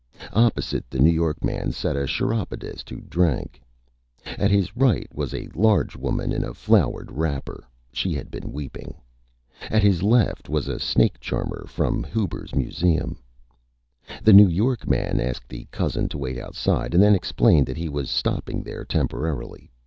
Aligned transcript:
Opposite 0.33 0.89
the 0.89 0.97
New 0.97 1.11
York 1.11 1.43
Man 1.43 1.71
sat 1.71 1.95
a 1.95 2.07
Chiropodist 2.07 2.89
who 2.89 3.01
drank. 3.01 3.61
At 4.25 4.49
his 4.49 4.75
right 4.75 5.07
was 5.13 5.31
a 5.31 5.47
Large 5.53 5.95
Woman 5.95 6.31
in 6.31 6.43
a 6.43 6.55
Flowered 6.55 7.11
Wrapper 7.11 7.63
she 7.93 8.15
had 8.15 8.31
been 8.31 8.51
Weeping. 8.51 8.95
At 9.69 9.83
his 9.83 10.01
left 10.01 10.49
was 10.49 10.67
a 10.67 10.79
Snake 10.79 11.19
Charmer 11.19 11.67
from 11.67 12.03
Huber's 12.03 12.55
Museum. 12.55 13.19
The 14.23 14.33
New 14.33 14.47
York 14.47 14.87
Man 14.87 15.19
asked 15.19 15.47
the 15.49 15.67
Cousin 15.69 16.09
to 16.09 16.17
wait 16.17 16.39
Outside, 16.39 16.95
and 16.95 17.03
then 17.03 17.13
explained 17.13 17.67
that 17.67 17.77
he 17.77 17.87
was 17.87 18.09
stopping 18.09 18.63
there 18.63 18.83
Temporarily. 18.83 19.69